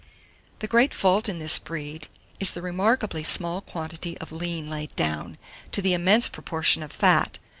The 0.61 0.67
great 0.67 0.95
fault 0.95 1.29
in 1.29 1.37
this 1.37 1.59
breed 1.59 2.07
is 2.39 2.49
the 2.49 2.63
remarkably 2.63 3.21
small 3.21 3.61
quantity 3.61 4.17
of 4.17 4.31
lean 4.31 4.65
laid 4.67 4.95
down, 4.95 5.37
to 5.73 5.79
the 5.79 5.93
immense 5.93 6.27
proportion 6.27 6.81
of 6.81 6.91
fat. 6.91 7.37